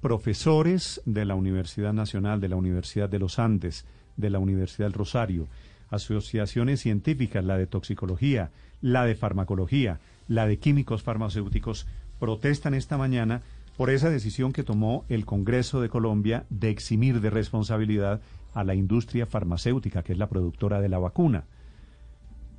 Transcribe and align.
profesores 0.00 1.00
de 1.04 1.24
la 1.24 1.34
Universidad 1.34 1.92
Nacional, 1.92 2.40
de 2.40 2.48
la 2.48 2.56
Universidad 2.56 3.08
de 3.08 3.18
los 3.18 3.38
Andes, 3.38 3.84
de 4.16 4.30
la 4.30 4.38
Universidad 4.38 4.86
del 4.86 4.92
Rosario, 4.92 5.48
asociaciones 5.90 6.80
científicas, 6.80 7.44
la 7.44 7.56
de 7.56 7.66
toxicología, 7.66 8.50
la 8.80 9.04
de 9.04 9.14
farmacología, 9.14 10.00
la 10.28 10.46
de 10.46 10.58
químicos 10.58 11.02
farmacéuticos, 11.02 11.86
protestan 12.18 12.74
esta 12.74 12.96
mañana 12.96 13.42
por 13.76 13.90
esa 13.90 14.10
decisión 14.10 14.52
que 14.52 14.64
tomó 14.64 15.04
el 15.08 15.24
Congreso 15.24 15.80
de 15.80 15.88
Colombia 15.88 16.44
de 16.50 16.70
eximir 16.70 17.20
de 17.20 17.30
responsabilidad 17.30 18.20
a 18.54 18.64
la 18.64 18.74
industria 18.74 19.26
farmacéutica, 19.26 20.02
que 20.02 20.12
es 20.12 20.18
la 20.18 20.28
productora 20.28 20.80
de 20.80 20.88
la 20.88 20.98
vacuna. 20.98 21.44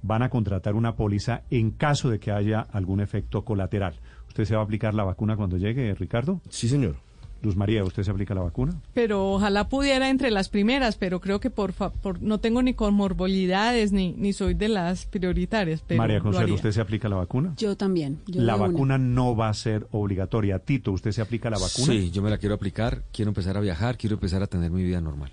Van 0.04 0.21
a 0.21 0.29
contratar 0.29 0.75
una 0.75 0.95
póliza 0.95 1.41
en 1.49 1.71
caso 1.71 2.09
de 2.09 2.19
que 2.19 2.31
haya 2.31 2.59
algún 2.59 2.99
efecto 2.99 3.43
colateral. 3.43 3.95
¿Usted 4.27 4.45
se 4.45 4.54
va 4.55 4.61
a 4.61 4.63
aplicar 4.65 4.93
la 4.93 5.04
vacuna 5.04 5.36
cuando 5.37 5.57
llegue, 5.57 5.95
Ricardo? 5.95 6.41
Sí, 6.49 6.68
señor. 6.68 6.97
Luz 7.41 7.57
María, 7.57 7.83
¿usted 7.83 8.04
se 8.04 8.11
aplica 8.11 8.33
la 8.33 8.41
vacuna? 8.41 8.73
Pero 8.93 9.33
ojalá 9.33 9.68
pudiera 9.68 10.09
entre 10.09 10.31
las 10.31 10.47
primeras, 10.47 10.95
pero 10.95 11.19
creo 11.19 11.42
que 11.42 11.50
por, 11.50 11.73
por 11.73 12.21
no 12.21 12.39
tengo 12.39 12.61
ni 12.64 12.73
comorbilidades 12.73 13.92
ni, 13.92 14.14
ni 14.14 14.31
soy 14.31 14.54
de 14.54 14.69
las 14.69 15.05
prioritarias. 15.05 15.83
Pero 15.86 15.97
María 15.97 16.17
lo 16.20 16.23
Consuelo. 16.23 16.54
¿usted 16.54 16.71
se 16.71 16.79
aplica 16.79 17.09
la 17.09 17.17
vacuna? 17.17 17.54
Yo 17.57 17.75
también. 17.75 18.20
yo 18.28 18.42
la 18.42 18.56
una. 18.56 18.67
vacuna 18.67 18.97
no 18.97 19.36
va 19.36 19.50
a 19.50 19.54
ser 19.54 19.87
obligatoria. 19.92 20.59
Tito, 20.59 20.93
¿usted 20.93 21.11
se 21.11 21.21
aplica 21.21 21.50
la 21.50 21.57
vacuna? 21.59 21.86
Sí, 21.86 22.11
yo 22.11 22.21
me 22.21 22.29
la 22.29 22.37
quiero 22.37 22.56
aplicar, 22.56 23.04
quiero 23.11 23.29
empezar 23.29 23.57
a 23.57 23.59
viajar, 23.59 23.97
quiero 23.97 24.15
empezar 24.15 24.42
a 24.42 24.47
tener 24.47 24.71
mi 24.71 24.83
vida 24.83 25.01
normal. 25.01 25.31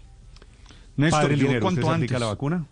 Néstor, 0.96 1.23
Padre 1.23 1.37
Linero, 1.37 1.66
¿usted 1.68 1.82
se 1.82 1.88
antes. 1.88 1.95
aplica 1.95 2.18
la 2.18 2.26
vacuna? 2.26 2.66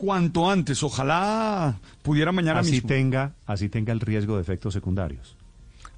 Cuanto 0.00 0.48
antes. 0.50 0.82
Ojalá 0.82 1.78
pudiera 2.02 2.32
mañana 2.32 2.60
Así 2.60 2.70
mismo. 2.72 2.88
tenga, 2.88 3.34
así 3.44 3.68
tenga 3.68 3.92
el 3.92 4.00
riesgo 4.00 4.36
de 4.36 4.40
efectos 4.40 4.72
secundarios. 4.72 5.36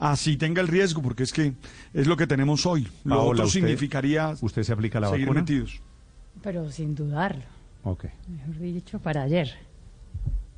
Así 0.01 0.37
tenga 0.37 0.61
el 0.61 0.67
riesgo, 0.67 1.01
porque 1.03 1.23
es 1.23 1.33
que 1.33 1.53
es 1.95 2.09
lo 2.09 2.17
que 2.17 2.27
tenemos 2.27 2.67
hoy. 2.67 2.89
Lo 3.05 3.15
Paola, 3.15 3.31
otro 3.31 3.45
usted- 3.47 3.61
significaría 3.61 4.35
¿Usted 4.41 4.65
se 4.65 4.73
aplica 4.73 4.99
la 4.99 5.09
seguir 5.09 5.27
vacuna? 5.27 5.43
metidos. 5.43 5.81
Pero 6.43 6.69
sin 6.73 6.97
dudarlo, 6.97 7.45
Ok. 7.85 8.07
mejor 8.29 8.59
dicho, 8.59 8.99
para 8.99 9.23
ayer. 9.23 9.53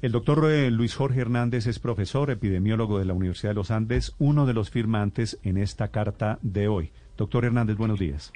El 0.01 0.12
doctor 0.12 0.51
eh, 0.51 0.70
Luis 0.70 0.95
Jorge 0.95 1.20
Hernández 1.20 1.67
es 1.67 1.79
profesor 1.79 2.31
epidemiólogo 2.31 2.98
de 2.98 3.05
la 3.05 3.12
Universidad 3.12 3.51
de 3.51 3.55
los 3.56 3.70
Andes, 3.70 4.14
uno 4.19 4.47
de 4.47 4.55
los 4.55 4.70
firmantes 4.70 5.39
en 5.42 5.58
esta 5.58 5.89
carta 5.89 6.39
de 6.41 6.67
hoy. 6.69 6.92
Doctor 7.19 7.45
Hernández, 7.45 7.77
buenos 7.77 7.98
días. 7.98 8.33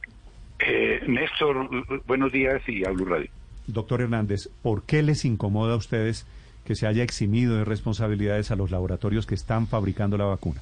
Eh, 0.59 1.01
Néstor, 1.09 1.67
buenos 2.07 2.31
días 2.31 2.61
y 2.69 2.85
a 2.87 2.91
Blue 2.91 3.07
Radio. 3.07 3.31
Doctor 3.69 4.01
Hernández, 4.01 4.49
¿por 4.63 4.83
qué 4.83 5.03
les 5.03 5.25
incomoda 5.25 5.75
a 5.75 5.77
ustedes 5.77 6.27
que 6.65 6.75
se 6.75 6.87
haya 6.87 7.03
eximido 7.03 7.57
de 7.57 7.65
responsabilidades 7.65 8.51
a 8.51 8.57
los 8.57 8.71
laboratorios 8.71 9.27
que 9.27 9.35
están 9.35 9.67
fabricando 9.67 10.19
la 10.19 10.25
vacuna? 10.25 10.61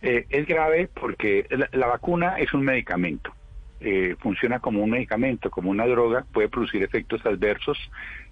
Eh, 0.00 0.26
es 0.30 0.46
grave 0.46 0.88
porque 0.88 1.46
la, 1.72 1.86
vacuna 1.86 2.38
es 2.38 2.54
un 2.54 2.64
medicamento. 2.64 3.32
Eh, 3.80 4.16
funciona 4.18 4.60
como 4.60 4.82
un 4.82 4.90
medicamento, 4.90 5.50
como 5.50 5.70
una 5.70 5.86
droga, 5.86 6.24
puede 6.32 6.48
producir 6.48 6.82
efectos 6.82 7.24
adversos, 7.24 7.78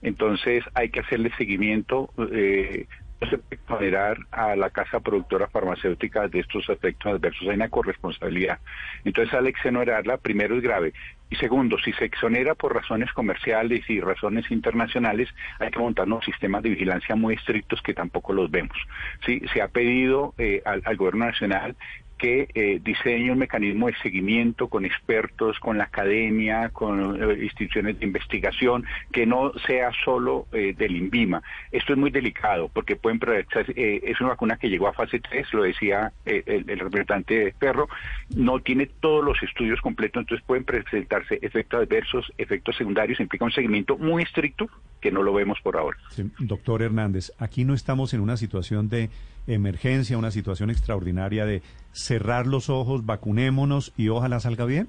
entonces 0.02 0.64
hay 0.74 0.88
que 0.88 1.00
hacerle 1.00 1.30
seguimiento, 1.36 2.10
eh, 2.32 2.86
se 3.20 3.38
puede 3.38 3.54
exonerar 3.54 4.18
a 4.30 4.54
la 4.56 4.70
casa 4.70 5.00
productora 5.00 5.48
farmacéutica 5.48 6.28
de 6.28 6.40
estos 6.40 6.68
efectos 6.68 7.14
adversos, 7.14 7.48
hay 7.48 7.56
una 7.56 7.68
corresponsabilidad. 7.68 8.58
Entonces 9.04 9.32
al 9.34 9.46
exonerarla, 9.46 10.18
primero 10.18 10.56
es 10.56 10.62
grave, 10.62 10.92
y 11.28 11.36
segundo, 11.36 11.76
si 11.78 11.92
se 11.94 12.04
exonera 12.04 12.54
por 12.54 12.74
razones 12.74 13.12
comerciales 13.12 13.88
y 13.90 14.00
razones 14.00 14.48
internacionales, 14.50 15.28
hay 15.58 15.70
que 15.70 15.78
montar 15.78 16.06
unos 16.06 16.24
sistemas 16.24 16.62
de 16.62 16.70
vigilancia 16.70 17.16
muy 17.16 17.34
estrictos 17.34 17.82
que 17.82 17.94
tampoco 17.94 18.32
los 18.32 18.50
vemos. 18.50 18.76
Sí, 19.24 19.42
se 19.52 19.60
ha 19.60 19.68
pedido 19.68 20.34
eh, 20.38 20.62
al, 20.64 20.82
al 20.84 20.96
gobierno 20.96 21.26
nacional 21.26 21.74
que 22.18 22.48
eh, 22.54 22.80
diseñe 22.82 23.30
un 23.30 23.38
mecanismo 23.38 23.86
de 23.88 23.96
seguimiento 24.02 24.68
con 24.68 24.84
expertos, 24.84 25.58
con 25.58 25.78
la 25.78 25.84
academia, 25.84 26.70
con 26.70 27.22
eh, 27.22 27.44
instituciones 27.44 27.98
de 27.98 28.06
investigación, 28.06 28.84
que 29.12 29.26
no 29.26 29.52
sea 29.66 29.90
solo 30.04 30.46
eh, 30.52 30.74
del 30.76 30.96
INVIMA. 30.96 31.42
Esto 31.72 31.92
es 31.92 31.98
muy 31.98 32.10
delicado 32.10 32.68
porque 32.72 32.96
pueden 32.96 33.18
proyectar, 33.18 33.66
eh, 33.76 34.00
es 34.04 34.20
una 34.20 34.30
vacuna 34.30 34.56
que 34.56 34.68
llegó 34.68 34.88
a 34.88 34.92
fase 34.92 35.20
3, 35.20 35.52
lo 35.52 35.62
decía 35.62 36.12
eh, 36.24 36.42
el, 36.46 36.68
el 36.68 36.78
representante 36.78 37.38
de 37.38 37.52
Perro, 37.52 37.88
no 38.34 38.60
tiene 38.60 38.86
todos 38.86 39.24
los 39.24 39.42
estudios 39.42 39.80
completos, 39.80 40.22
entonces 40.22 40.46
pueden 40.46 40.64
presentarse 40.64 41.38
efectos 41.42 41.80
adversos, 41.80 42.32
efectos 42.38 42.76
secundarios, 42.76 43.20
implica 43.20 43.44
un 43.44 43.52
seguimiento 43.52 43.98
muy 43.98 44.22
estricto 44.22 44.68
que 45.06 45.12
no 45.12 45.22
lo 45.22 45.32
vemos 45.32 45.60
por 45.62 45.76
ahora. 45.76 45.96
Sí, 46.10 46.28
doctor 46.40 46.82
Hernández, 46.82 47.30
aquí 47.38 47.64
no 47.64 47.74
estamos 47.74 48.12
en 48.12 48.20
una 48.20 48.36
situación 48.36 48.88
de 48.88 49.08
emergencia, 49.46 50.18
una 50.18 50.32
situación 50.32 50.68
extraordinaria 50.68 51.46
de 51.46 51.62
cerrar 51.92 52.48
los 52.48 52.68
ojos, 52.68 53.06
vacunémonos 53.06 53.92
y 53.96 54.08
ojalá 54.08 54.40
salga 54.40 54.64
bien. 54.64 54.88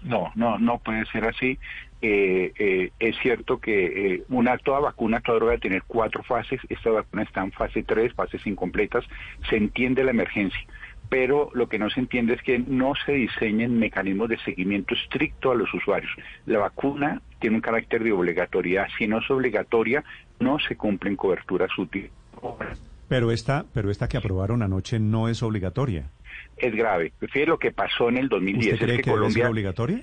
No, 0.00 0.32
no, 0.34 0.58
no 0.58 0.78
puede 0.78 1.04
ser 1.06 1.26
así. 1.26 1.58
Eh, 2.00 2.52
eh, 2.58 2.90
es 3.00 3.18
cierto 3.18 3.58
que 3.58 4.14
eh, 4.14 4.22
una 4.30 4.56
toda 4.56 4.80
vacuna, 4.80 5.20
toda 5.20 5.38
droga 5.38 5.52
debe 5.52 5.60
tener 5.60 5.82
cuatro 5.86 6.22
fases. 6.22 6.60
Esta 6.70 6.88
vacuna 6.88 7.24
está 7.24 7.42
en 7.42 7.52
fase 7.52 7.82
3, 7.82 8.14
fases 8.14 8.46
incompletas. 8.46 9.04
Se 9.50 9.56
entiende 9.56 10.04
la 10.04 10.12
emergencia, 10.12 10.60
pero 11.08 11.50
lo 11.54 11.68
que 11.68 11.78
no 11.78 11.88
se 11.90 12.00
entiende 12.00 12.34
es 12.34 12.42
que 12.42 12.58
no 12.58 12.92
se 13.06 13.12
diseñen 13.12 13.78
mecanismos 13.78 14.28
de 14.28 14.38
seguimiento 14.38 14.94
estricto 14.94 15.50
a 15.50 15.54
los 15.54 15.72
usuarios. 15.72 16.12
La 16.46 16.58
vacuna 16.58 17.22
tiene 17.40 17.56
un 17.56 17.62
carácter 17.62 18.02
de 18.02 18.12
obligatoriedad. 18.12 18.86
Si 18.98 19.06
no 19.06 19.18
es 19.18 19.30
obligatoria, 19.30 20.04
no 20.40 20.58
se 20.58 20.76
cumplen 20.76 21.16
coberturas 21.16 21.70
útiles. 21.78 22.10
Pero 23.08 23.32
esta, 23.32 23.64
pero 23.72 23.90
esta 23.90 24.08
que 24.08 24.18
aprobaron 24.18 24.62
anoche 24.62 24.98
no 24.98 25.28
es 25.28 25.42
obligatoria. 25.42 26.10
Es 26.56 26.74
grave. 26.74 27.12
Fíjate 27.18 27.46
lo 27.46 27.58
que 27.58 27.72
pasó 27.72 28.08
en 28.10 28.18
el 28.18 28.28
2010. 28.28 28.74
¿Usted 28.74 28.84
cree 28.84 28.96
es 28.96 29.02
que, 29.02 29.10
ser 29.10 29.14
Colombia 29.14 29.48
obligatoria? 29.48 30.00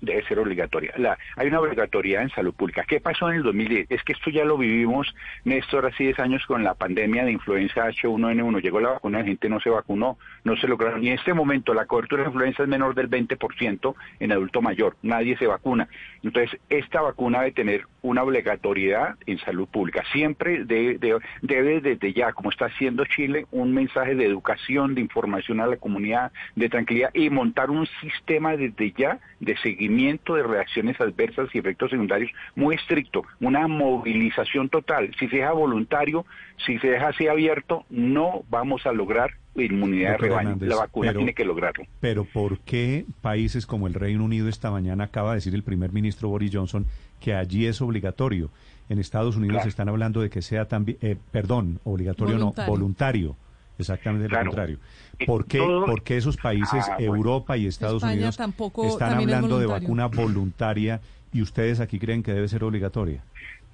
Debe 0.00 0.22
ser 0.24 0.38
obligatoria. 0.38 0.92
La, 0.96 1.18
hay 1.36 1.48
una 1.48 1.60
obligatoriedad 1.60 2.22
en 2.22 2.30
salud 2.30 2.54
pública. 2.54 2.84
¿Qué 2.86 3.00
pasó 3.00 3.30
en 3.30 3.36
el 3.36 3.42
2010? 3.42 3.90
Es 3.90 4.02
que 4.02 4.12
esto 4.12 4.30
ya 4.30 4.44
lo 4.44 4.56
vivimos, 4.56 5.14
Néstor, 5.44 5.86
hace 5.86 6.04
10 6.04 6.18
años 6.20 6.46
con 6.46 6.64
la 6.64 6.74
pandemia 6.74 7.24
de 7.24 7.32
influenza 7.32 7.88
H1N1. 7.88 8.62
Llegó 8.62 8.80
la 8.80 8.90
vacuna, 8.90 9.18
la 9.18 9.24
gente 9.24 9.48
no 9.48 9.60
se 9.60 9.70
vacunó, 9.70 10.18
no 10.44 10.56
se 10.56 10.68
lograron. 10.68 11.02
Y 11.02 11.08
en 11.08 11.14
este 11.14 11.34
momento 11.34 11.74
la 11.74 11.86
cobertura 11.86 12.22
de 12.22 12.28
influenza 12.28 12.62
es 12.62 12.68
menor 12.68 12.94
del 12.94 13.10
20% 13.10 13.94
en 14.20 14.32
adulto 14.32 14.62
mayor. 14.62 14.96
Nadie 15.02 15.36
se 15.36 15.46
vacuna. 15.46 15.88
Entonces, 16.22 16.60
esta 16.68 17.00
vacuna 17.00 17.40
debe 17.40 17.52
tener 17.52 17.84
una 18.02 18.22
obligatoriedad 18.22 19.16
en 19.26 19.38
salud 19.38 19.68
pública. 19.68 20.02
Siempre 20.12 20.64
debe, 20.64 20.98
debe, 20.98 21.20
debe 21.42 21.80
desde 21.80 22.12
ya, 22.12 22.32
como 22.32 22.50
está 22.50 22.66
haciendo 22.66 23.04
Chile, 23.04 23.46
un 23.50 23.72
mensaje 23.72 24.14
de 24.14 24.24
educación, 24.24 24.94
de 24.94 25.00
información 25.00 25.60
a 25.60 25.66
la 25.66 25.76
comunidad, 25.76 26.32
de 26.54 26.68
tranquilidad 26.68 27.10
y 27.14 27.30
montar 27.30 27.70
un 27.70 27.86
sistema 28.00 28.56
desde 28.56 28.92
ya 28.92 29.18
de 29.40 29.56
seguimiento 29.92 30.34
de 30.34 30.42
reacciones 30.42 31.00
adversas 31.00 31.48
y 31.54 31.58
efectos 31.58 31.90
secundarios 31.90 32.30
muy 32.54 32.74
estricto, 32.76 33.22
una 33.40 33.66
movilización 33.68 34.68
total. 34.68 35.10
Si 35.18 35.28
se 35.28 35.36
deja 35.36 35.52
voluntario, 35.52 36.26
si 36.66 36.78
se 36.78 36.88
deja 36.88 37.08
así 37.08 37.26
abierto, 37.26 37.84
no 37.90 38.42
vamos 38.50 38.86
a 38.86 38.92
lograr 38.92 39.30
inmunidad 39.56 40.10
Doctor 40.12 40.22
de 40.22 40.28
rebaño. 40.28 40.48
Hernández, 40.50 40.68
la 40.68 40.76
vacuna 40.76 41.08
pero- 41.08 41.18
tiene 41.18 41.34
que 41.34 41.44
lograrlo. 41.44 41.84
Pero 42.00 42.24
¿por 42.24 42.58
qué 42.60 43.06
países 43.22 43.66
como 43.66 43.86
el 43.88 43.94
Reino 43.94 44.24
Unido 44.24 44.48
esta 44.48 44.70
mañana 44.70 45.04
acaba 45.04 45.30
de 45.30 45.36
decir 45.36 45.54
el 45.54 45.64
primer 45.64 45.90
ministro 45.92 46.28
Boris 46.28 46.50
Johnson 46.54 46.86
que 47.20 47.34
allí 47.34 47.66
es 47.66 47.80
obligatorio? 47.80 48.50
En 48.88 48.98
Estados 48.98 49.36
Unidos 49.36 49.56
Claro. 49.56 49.68
están 49.68 49.88
hablando 49.88 50.20
de 50.22 50.30
que 50.30 50.40
sea 50.42 50.66
también, 50.66 50.96
eh, 51.02 51.16
perdón, 51.32 51.78
obligatorio 51.84 52.36
Voluntario. 52.36 52.66
no, 52.66 52.70
voluntario. 52.78 53.36
Exactamente 53.78 54.28
lo 54.28 54.40
contrario. 54.40 54.78
¿Por 55.26 55.46
qué, 55.46 55.58
todo- 55.58 55.86
por 55.86 56.02
qué 56.02 56.16
esos 56.16 56.36
países, 56.36 56.84
Ah, 56.88 56.96
bueno. 56.98 57.14
Europa 57.16 57.56
y 57.56 57.66
Estados 57.66 58.02
España 58.02 58.14
Unidos, 58.14 58.36
tampoco- 58.36 58.86
están 58.86 59.12
es 59.12 59.24
hablando 59.24 59.58
de 59.58 59.66
vacuna 59.66 60.06
voluntaria 60.06 61.00
y 61.32 61.42
ustedes 61.42 61.80
aquí 61.80 61.98
creen 61.98 62.22
que 62.22 62.32
debe 62.32 62.48
ser 62.48 62.64
obligatoria? 62.64 63.22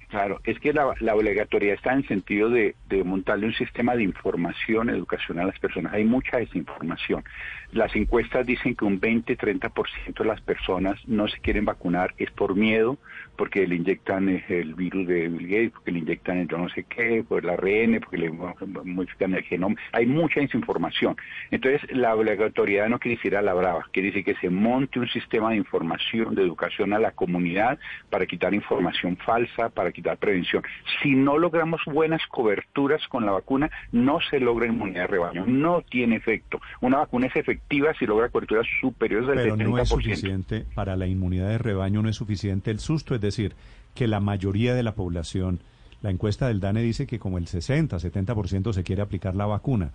Claro, 0.07 0.39
es 0.43 0.59
que 0.59 0.71
la, 0.71 0.93
la 0.99 1.15
obligatoriedad 1.15 1.75
está 1.75 1.91
en 1.91 1.97
el 1.99 2.07
sentido 2.07 2.49
de, 2.49 2.75
de 2.87 3.03
montarle 3.03 3.47
un 3.47 3.53
sistema 3.53 3.95
de 3.95 4.03
información 4.03 4.89
educacional 4.89 5.45
a 5.45 5.47
las 5.47 5.59
personas. 5.59 5.93
Hay 5.93 6.05
mucha 6.05 6.37
desinformación. 6.37 7.23
Las 7.71 7.93
encuestas 7.95 8.45
dicen 8.45 8.75
que 8.75 8.85
un 8.85 9.01
20-30% 9.01 10.19
de 10.19 10.25
las 10.25 10.39
personas 10.41 10.99
no 11.07 11.27
se 11.27 11.39
quieren 11.39 11.65
vacunar 11.65 12.13
es 12.17 12.29
por 12.31 12.55
miedo, 12.55 12.97
porque 13.37 13.67
le 13.67 13.75
inyectan 13.75 14.29
el 14.29 14.73
virus 14.75 15.07
de 15.07 15.27
Bill 15.27 15.47
Gates, 15.47 15.71
porque 15.71 15.91
le 15.91 15.99
inyectan 15.99 16.37
el 16.37 16.47
yo 16.47 16.57
no 16.57 16.69
sé 16.69 16.83
qué, 16.83 17.23
por 17.27 17.43
el 17.43 17.49
ARN, 17.49 17.99
porque 17.99 18.17
le 18.17 18.31
modifican 18.31 19.33
el 19.33 19.43
genoma. 19.43 19.75
Hay 19.91 20.05
mucha 20.05 20.39
desinformación. 20.39 21.15
Entonces, 21.51 21.81
la 21.91 22.15
obligatoriedad 22.15 22.89
no 22.89 22.99
quiere 22.99 23.17
decir 23.17 23.35
a 23.35 23.41
la 23.41 23.53
brava, 23.53 23.85
quiere 23.91 24.09
decir 24.09 24.23
que 24.23 24.35
se 24.35 24.49
monte 24.49 24.99
un 24.99 25.07
sistema 25.07 25.51
de 25.51 25.57
información, 25.57 26.35
de 26.35 26.41
educación 26.41 26.93
a 26.93 26.99
la 26.99 27.11
comunidad 27.11 27.79
para 28.09 28.25
quitar 28.25 28.53
información 28.53 29.17
falsa, 29.17 29.69
para 29.69 29.91
quitar 29.91 30.17
prevención. 30.17 30.63
Si 31.01 31.15
no 31.15 31.37
logramos 31.37 31.81
buenas 31.85 32.21
coberturas 32.27 33.05
con 33.07 33.25
la 33.25 33.31
vacuna, 33.31 33.69
no 33.91 34.19
se 34.29 34.39
logra 34.39 34.67
inmunidad 34.67 35.01
de 35.01 35.07
rebaño, 35.07 35.45
no 35.45 35.81
tiene 35.81 36.15
efecto. 36.15 36.59
Una 36.81 36.97
vacuna 36.97 37.27
es 37.27 37.35
efectiva 37.35 37.93
si 37.97 38.05
logra 38.05 38.29
coberturas 38.29 38.65
superiores 38.81 39.29
al 39.29 39.35
Pero 39.35 39.55
70%. 39.55 39.69
no 39.69 39.77
es 39.79 39.89
suficiente, 39.89 40.65
para 40.73 40.95
la 40.95 41.07
inmunidad 41.07 41.49
de 41.49 41.57
rebaño 41.57 42.01
no 42.01 42.09
es 42.09 42.15
suficiente 42.15 42.71
el 42.71 42.79
susto, 42.79 43.15
es 43.15 43.21
decir, 43.25 43.55
que 43.93 44.07
la 44.07 44.19
mayoría 44.19 44.73
de 44.73 44.83
la 44.83 44.95
población, 44.95 45.61
la 46.01 46.09
encuesta 46.11 46.47
del 46.47 46.59
DANE 46.59 46.81
dice 46.81 47.07
que 47.07 47.19
como 47.19 47.37
el 47.37 47.47
60, 47.47 47.97
70% 47.97 48.73
se 48.73 48.83
quiere 48.83 49.01
aplicar 49.01 49.35
la 49.35 49.45
vacuna. 49.45 49.91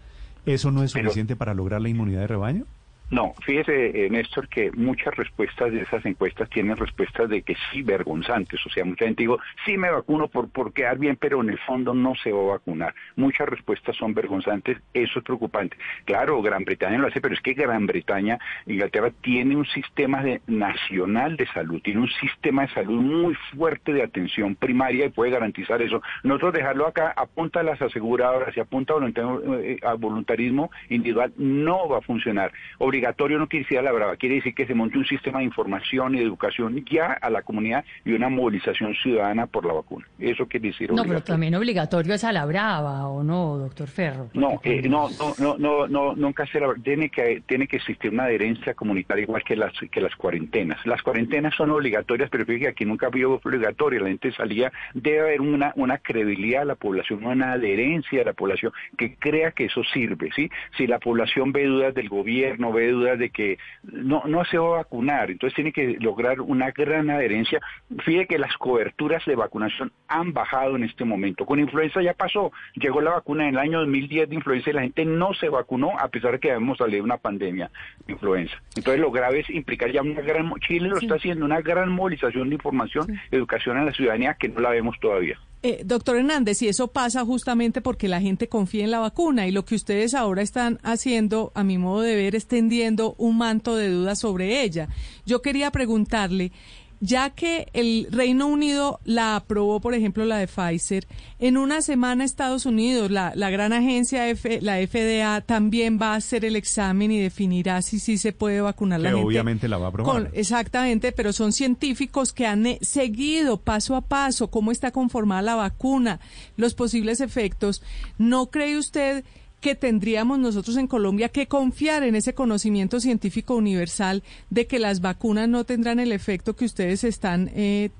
¿Eso 0.46 0.70
no 0.70 0.82
es 0.82 0.92
Pero- 0.92 1.04
suficiente 1.10 1.36
para 1.36 1.54
lograr 1.54 1.80
la 1.80 1.88
inmunidad 1.88 2.20
de 2.20 2.26
rebaño? 2.26 2.64
No, 3.10 3.34
fíjese, 3.44 4.06
eh, 4.06 4.08
Néstor, 4.08 4.48
que 4.48 4.70
muchas 4.70 5.14
respuestas 5.16 5.72
de 5.72 5.82
esas 5.82 6.06
encuestas 6.06 6.48
tienen 6.48 6.76
respuestas 6.76 7.28
de 7.28 7.42
que 7.42 7.56
sí, 7.70 7.82
vergonzantes. 7.82 8.64
O 8.64 8.70
sea, 8.70 8.84
mucha 8.84 9.04
gente 9.04 9.24
digo, 9.24 9.40
sí 9.66 9.76
me 9.76 9.90
vacuno 9.90 10.28
por, 10.28 10.48
por 10.48 10.72
quedar 10.72 10.96
bien, 10.96 11.16
pero 11.16 11.40
en 11.40 11.50
el 11.50 11.58
fondo 11.58 11.92
no 11.92 12.14
se 12.14 12.30
va 12.30 12.40
a 12.40 12.52
vacunar. 12.58 12.94
Muchas 13.16 13.48
respuestas 13.48 13.96
son 13.96 14.14
vergonzantes, 14.14 14.78
eso 14.94 15.18
es 15.18 15.24
preocupante. 15.24 15.76
Claro, 16.04 16.40
Gran 16.40 16.64
Bretaña 16.64 16.98
lo 16.98 17.08
hace, 17.08 17.20
pero 17.20 17.34
es 17.34 17.40
que 17.40 17.54
Gran 17.54 17.84
Bretaña, 17.86 18.38
Inglaterra, 18.66 19.10
tiene 19.22 19.56
un 19.56 19.66
sistema 19.66 20.22
de, 20.22 20.40
nacional 20.46 21.36
de 21.36 21.46
salud, 21.48 21.82
tiene 21.82 22.02
un 22.02 22.10
sistema 22.10 22.62
de 22.62 22.74
salud 22.74 23.00
muy 23.00 23.34
fuerte 23.56 23.92
de 23.92 24.04
atención 24.04 24.54
primaria 24.54 25.06
y 25.06 25.10
puede 25.10 25.32
garantizar 25.32 25.82
eso. 25.82 26.00
Nosotros 26.22 26.52
dejarlo 26.52 26.86
acá 26.86 27.12
apunta 27.16 27.58
a 27.58 27.64
las 27.64 27.82
aseguradoras 27.82 28.56
y 28.56 28.60
apunta 28.60 28.94
a 28.94 29.94
voluntarismo 29.94 30.70
individual 30.88 31.32
no 31.36 31.88
va 31.88 31.98
a 31.98 32.02
funcionar 32.02 32.52
obligatorio 33.00 33.38
no 33.38 33.48
quiere 33.48 33.64
decir 33.64 33.78
a 33.78 33.82
la 33.82 33.92
brava, 33.92 34.16
quiere 34.16 34.36
decir 34.36 34.54
que 34.54 34.66
se 34.66 34.74
monte 34.74 34.98
un 34.98 35.06
sistema 35.06 35.38
de 35.38 35.46
información 35.46 36.14
y 36.14 36.18
de 36.18 36.24
educación 36.24 36.84
ya 36.90 37.12
a 37.12 37.30
la 37.30 37.42
comunidad 37.42 37.84
y 38.04 38.12
una 38.12 38.28
movilización 38.28 38.94
ciudadana 38.94 39.46
por 39.46 39.64
la 39.64 39.72
vacuna. 39.72 40.06
Eso 40.18 40.46
quiere 40.46 40.68
decir 40.68 40.92
No, 40.92 41.02
pero 41.04 41.22
también 41.22 41.54
obligatorio 41.54 42.14
es 42.14 42.24
a 42.24 42.32
la 42.32 42.44
brava, 42.44 43.08
¿o 43.08 43.22
no, 43.22 43.56
doctor 43.56 43.88
Ferro? 43.88 44.28
No, 44.34 44.60
eh, 44.64 44.82
no, 44.88 45.08
no, 45.18 45.34
no, 45.38 45.56
no, 45.58 45.88
no, 45.88 46.14
nunca 46.14 46.44
será, 46.46 46.68
tiene 46.82 47.08
que, 47.08 47.42
tiene 47.46 47.66
que 47.66 47.76
existir 47.76 48.10
una 48.10 48.24
adherencia 48.24 48.74
comunitaria 48.74 49.22
igual 49.22 49.42
que 49.44 49.56
las, 49.56 49.72
que 49.90 50.00
las 50.00 50.14
cuarentenas. 50.16 50.84
Las 50.84 51.02
cuarentenas 51.02 51.54
son 51.54 51.70
obligatorias, 51.70 52.28
pero 52.30 52.44
fíjate 52.44 52.68
aquí 52.68 52.84
nunca 52.84 53.06
había 53.06 53.28
obligatoria, 53.28 54.00
la 54.00 54.08
gente 54.08 54.32
salía, 54.32 54.70
debe 54.92 55.20
haber 55.20 55.40
una, 55.40 55.72
una 55.76 55.98
credibilidad 55.98 56.62
a 56.62 56.66
la 56.66 56.74
población, 56.74 57.24
una 57.24 57.52
adherencia 57.52 58.20
a 58.20 58.24
la 58.26 58.32
población 58.34 58.72
que 58.98 59.16
crea 59.16 59.52
que 59.52 59.66
eso 59.66 59.82
sirve, 59.84 60.30
¿sí? 60.36 60.50
Si 60.76 60.86
la 60.86 60.98
población 60.98 61.52
ve 61.52 61.64
dudas 61.64 61.94
del 61.94 62.08
gobierno, 62.08 62.72
ve 62.72 62.89
dudas 62.90 63.18
de 63.18 63.30
que 63.30 63.58
no, 63.82 64.22
no 64.26 64.44
se 64.44 64.58
va 64.58 64.66
a 64.66 64.78
vacunar, 64.78 65.30
entonces 65.30 65.54
tiene 65.54 65.72
que 65.72 65.96
lograr 66.00 66.40
una 66.40 66.70
gran 66.70 67.10
adherencia. 67.10 67.60
Fíjate 68.04 68.26
que 68.26 68.38
las 68.38 68.56
coberturas 68.56 69.24
de 69.24 69.36
vacunación 69.36 69.92
han 70.08 70.32
bajado 70.32 70.76
en 70.76 70.84
este 70.84 71.04
momento. 71.04 71.46
Con 71.46 71.58
influenza 71.58 72.02
ya 72.02 72.14
pasó, 72.14 72.52
llegó 72.74 73.00
la 73.00 73.12
vacuna 73.12 73.48
en 73.48 73.54
el 73.54 73.58
año 73.58 73.80
2010 73.80 74.28
de 74.28 74.34
influenza 74.34 74.70
y 74.70 74.72
la 74.72 74.82
gente 74.82 75.04
no 75.04 75.34
se 75.34 75.48
vacunó 75.48 75.98
a 75.98 76.08
pesar 76.08 76.32
de 76.32 76.40
que 76.40 76.50
habíamos 76.50 76.78
salido 76.78 76.98
de 76.98 77.02
una 77.02 77.18
pandemia 77.18 77.70
de 78.06 78.12
influenza. 78.12 78.54
Entonces 78.76 79.00
lo 79.00 79.10
grave 79.10 79.40
es 79.40 79.50
implicar 79.50 79.90
ya 79.90 80.02
una 80.02 80.20
gran, 80.20 80.52
Chile 80.60 80.88
lo 80.88 80.98
está 80.98 81.14
haciendo, 81.14 81.44
una 81.44 81.60
gran 81.60 81.90
movilización 81.90 82.48
de 82.48 82.56
información, 82.56 83.06
educación 83.30 83.76
a 83.76 83.84
la 83.84 83.92
ciudadanía 83.92 84.34
que 84.34 84.48
no 84.48 84.60
la 84.60 84.70
vemos 84.70 84.98
todavía. 85.00 85.38
Eh, 85.62 85.82
doctor 85.84 86.16
Hernández, 86.16 86.62
y 86.62 86.68
eso 86.68 86.88
pasa 86.88 87.22
justamente 87.26 87.82
porque 87.82 88.08
la 88.08 88.22
gente 88.22 88.48
confía 88.48 88.82
en 88.82 88.90
la 88.90 88.98
vacuna 88.98 89.46
y 89.46 89.50
lo 89.50 89.66
que 89.66 89.74
ustedes 89.74 90.14
ahora 90.14 90.40
están 90.40 90.78
haciendo, 90.82 91.52
a 91.54 91.64
mi 91.64 91.76
modo 91.76 92.00
de 92.00 92.16
ver, 92.16 92.34
es 92.34 92.46
tendiendo 92.46 93.14
un 93.18 93.36
manto 93.36 93.76
de 93.76 93.90
dudas 93.90 94.20
sobre 94.20 94.62
ella. 94.62 94.88
Yo 95.26 95.42
quería 95.42 95.70
preguntarle, 95.70 96.52
ya 97.00 97.30
que 97.30 97.68
el 97.72 98.08
Reino 98.10 98.46
Unido 98.46 99.00
la 99.04 99.36
aprobó, 99.36 99.80
por 99.80 99.94
ejemplo, 99.94 100.26
la 100.26 100.36
de 100.36 100.46
Pfizer, 100.46 101.06
en 101.38 101.56
una 101.56 101.80
semana 101.80 102.24
Estados 102.24 102.66
Unidos, 102.66 103.10
la, 103.10 103.32
la 103.34 103.48
gran 103.48 103.72
agencia, 103.72 104.28
F, 104.28 104.60
la 104.60 104.76
FDA, 104.76 105.40
también 105.40 105.98
va 106.00 106.12
a 106.12 106.16
hacer 106.16 106.44
el 106.44 106.56
examen 106.56 107.10
y 107.10 107.18
definirá 107.18 107.80
si 107.80 107.98
sí 107.98 108.18
se 108.18 108.32
puede 108.32 108.60
vacunar 108.60 109.00
la 109.00 109.10
gente. 109.10 109.24
obviamente 109.24 109.66
la 109.66 109.78
va 109.78 109.86
a 109.86 109.88
aprobar. 109.88 110.30
exactamente, 110.34 111.12
pero 111.12 111.32
son 111.32 111.52
científicos 111.52 112.34
que 112.34 112.46
han 112.46 112.66
eh, 112.66 112.78
seguido 112.82 113.56
paso 113.56 113.96
a 113.96 114.02
paso 114.02 114.50
cómo 114.50 114.70
está 114.70 114.90
conformada 114.90 115.42
la 115.42 115.54
vacuna, 115.54 116.20
los 116.56 116.74
posibles 116.74 117.20
efectos. 117.20 117.82
¿No 118.18 118.50
cree 118.50 118.76
usted 118.76 119.24
que 119.60 119.74
tendríamos 119.74 120.38
nosotros 120.38 120.76
en 120.76 120.86
Colombia 120.86 121.28
que 121.28 121.46
confiar 121.46 122.02
en 122.02 122.14
ese 122.14 122.34
conocimiento 122.34 122.98
científico 123.00 123.54
universal 123.54 124.22
de 124.48 124.66
que 124.66 124.78
las 124.78 125.00
vacunas 125.00 125.48
no 125.48 125.64
tendrán 125.64 126.00
el 126.00 126.12
efecto 126.12 126.56
que 126.56 126.64
ustedes 126.64 127.04
están 127.04 127.50
eh, 127.54 127.90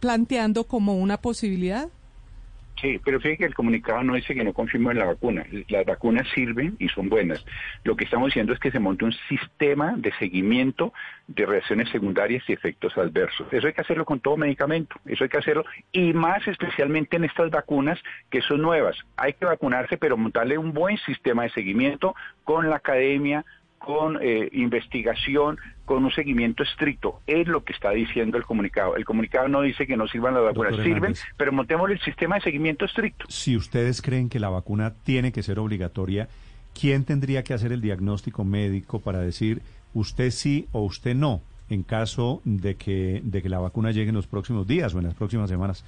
planteando 0.00 0.64
como 0.64 0.96
una 0.96 1.20
posibilidad? 1.20 1.88
Sí, 2.80 3.00
pero 3.04 3.20
fíjate 3.20 3.38
que 3.38 3.44
el 3.44 3.54
comunicado 3.54 4.02
no 4.02 4.14
dice 4.14 4.34
que 4.34 4.42
no 4.42 4.52
confiemos 4.52 4.92
en 4.92 4.98
la 4.98 5.04
vacuna. 5.04 5.46
Las 5.68 5.86
vacunas 5.86 6.26
sirven 6.34 6.76
y 6.78 6.88
son 6.88 7.08
buenas. 7.08 7.44
Lo 7.84 7.96
que 7.96 8.04
estamos 8.04 8.26
diciendo 8.26 8.52
es 8.52 8.58
que 8.58 8.70
se 8.70 8.80
monte 8.80 9.04
un 9.04 9.14
sistema 9.28 9.94
de 9.96 10.12
seguimiento 10.18 10.92
de 11.28 11.46
reacciones 11.46 11.88
secundarias 11.90 12.42
y 12.48 12.52
efectos 12.52 12.96
adversos. 12.98 13.46
Eso 13.52 13.66
hay 13.66 13.72
que 13.72 13.80
hacerlo 13.80 14.04
con 14.04 14.20
todo 14.20 14.36
medicamento. 14.36 14.96
Eso 15.06 15.24
hay 15.24 15.30
que 15.30 15.38
hacerlo 15.38 15.64
y 15.92 16.12
más 16.12 16.46
especialmente 16.48 17.16
en 17.16 17.24
estas 17.24 17.50
vacunas 17.50 17.98
que 18.28 18.40
son 18.42 18.60
nuevas. 18.60 18.96
Hay 19.16 19.34
que 19.34 19.44
vacunarse, 19.44 19.96
pero 19.96 20.16
montarle 20.16 20.58
un 20.58 20.72
buen 20.72 20.98
sistema 20.98 21.44
de 21.44 21.50
seguimiento 21.50 22.14
con 22.42 22.68
la 22.68 22.76
academia, 22.76 23.44
con 23.84 24.18
eh, 24.22 24.48
investigación, 24.52 25.58
con 25.84 26.04
un 26.04 26.10
seguimiento 26.10 26.62
estricto. 26.62 27.20
Es 27.26 27.46
lo 27.46 27.64
que 27.64 27.74
está 27.74 27.90
diciendo 27.90 28.38
el 28.38 28.44
comunicado. 28.44 28.96
El 28.96 29.04
comunicado 29.04 29.46
no 29.48 29.60
dice 29.60 29.86
que 29.86 29.96
no 29.96 30.08
sirvan 30.08 30.32
las 30.32 30.42
vacunas, 30.42 30.76
sirven, 30.82 31.14
pero 31.36 31.52
montemos 31.52 31.90
el 31.90 32.00
sistema 32.00 32.36
de 32.36 32.40
seguimiento 32.40 32.86
estricto. 32.86 33.26
Si 33.28 33.56
ustedes 33.56 34.00
creen 34.00 34.30
que 34.30 34.40
la 34.40 34.48
vacuna 34.48 34.94
tiene 35.04 35.32
que 35.32 35.42
ser 35.42 35.58
obligatoria, 35.58 36.28
¿quién 36.78 37.04
tendría 37.04 37.44
que 37.44 37.52
hacer 37.52 37.72
el 37.72 37.82
diagnóstico 37.82 38.42
médico 38.42 39.00
para 39.00 39.18
decir 39.18 39.60
usted 39.92 40.30
sí 40.30 40.66
o 40.72 40.80
usted 40.80 41.14
no? 41.14 41.42
en 41.70 41.82
caso 41.82 42.42
de 42.44 42.74
que, 42.76 43.22
de 43.24 43.40
que 43.40 43.48
la 43.48 43.58
vacuna 43.58 43.90
llegue 43.90 44.10
en 44.10 44.14
los 44.14 44.26
próximos 44.26 44.66
días 44.66 44.94
o 44.94 44.98
en 44.98 45.06
las 45.06 45.14
próximas 45.14 45.48
semanas 45.48 45.82